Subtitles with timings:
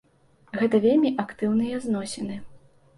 [0.61, 2.45] Гэта вельмі актыўныя зносіны.